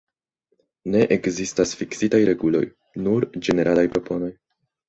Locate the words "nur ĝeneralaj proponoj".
3.09-4.33